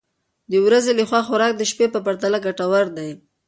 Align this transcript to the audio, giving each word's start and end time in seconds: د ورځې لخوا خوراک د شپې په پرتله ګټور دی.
د 0.51 0.53
ورځې 0.65 0.91
لخوا 0.99 1.21
خوراک 1.27 1.53
د 1.57 1.61
شپې 1.71 1.85
په 1.93 1.99
پرتله 2.05 2.37
ګټور 2.45 2.85
دی. 2.97 3.09